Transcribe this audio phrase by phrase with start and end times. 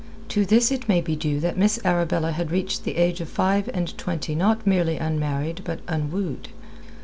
[0.29, 3.69] To this it may be due that Miss Arabella had reached the age of five
[3.71, 6.47] and twenty not merely unmarried but unwooed.